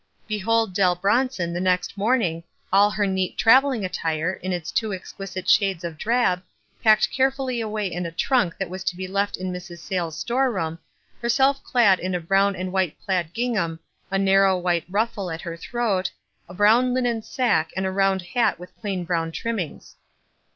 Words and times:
Behold 0.27 0.73
Dell 0.73 0.95
Bronson 0.95 1.53
the 1.53 1.59
next 1.61 1.95
morning, 1.95 2.43
all 2.73 2.89
her 2.89 3.05
neat 3.05 3.37
traveling 3.37 3.85
attire, 3.85 4.33
in 4.33 4.51
its 4.51 4.71
two 4.71 4.91
exquisite 4.91 5.47
shades 5.47 5.83
of 5.83 5.95
drab, 5.95 6.41
packed 6.83 7.11
carefully 7.11 7.61
away 7.61 7.85
in 7.85 8.07
a 8.07 8.11
trunk 8.11 8.55
that 8.57 8.67
was 8.71 8.83
to 8.85 8.95
be 8.95 9.07
left 9.07 9.37
in 9.37 9.53
Mrs. 9.53 9.77
Sayles 9.77 10.17
store 10.17 10.51
room, 10.51 10.79
herself 11.21 11.63
clad 11.63 11.99
in 11.99 12.15
a 12.15 12.19
brown 12.19 12.55
and 12.55 12.71
white 12.71 12.97
plaid 12.99 13.31
ging 13.31 13.53
ham, 13.53 13.79
a 14.09 14.17
narrow 14.17 14.57
white 14.57 14.85
ruffle 14.89 15.29
at 15.29 15.41
her 15.41 15.55
throat/ 15.55 16.09
a 16.49 16.53
brown 16.55 16.95
linen 16.95 17.21
sack, 17.21 17.69
and 17.77 17.85
a 17.85 17.91
round 17.91 18.23
hat 18.23 18.57
with 18.57 18.75
plain 18.81 19.03
brown 19.03 19.31
trimmings. 19.31 19.97